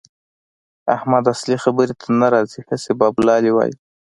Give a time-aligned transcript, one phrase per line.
[0.95, 3.75] احمد اصلي خبرې ته نه راځي؛ هسې بابولالې وايي.